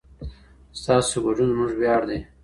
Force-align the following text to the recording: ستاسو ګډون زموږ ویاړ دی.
ستاسو 0.79 1.15
ګډون 1.25 1.49
زموږ 1.53 1.71
ویاړ 1.79 2.01
دی. 2.09 2.19